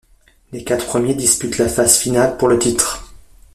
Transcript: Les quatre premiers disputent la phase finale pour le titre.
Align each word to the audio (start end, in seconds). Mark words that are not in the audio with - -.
Les 0.51 0.63
quatre 0.63 0.87
premiers 0.87 1.13
disputent 1.13 1.59
la 1.59 1.69
phase 1.69 1.99
finale 1.99 2.35
pour 2.39 2.47
le 2.47 2.57
titre. 2.57 3.03